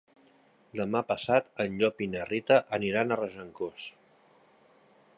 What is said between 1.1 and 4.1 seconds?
passat en Llop i na Rita aniran a Regencós.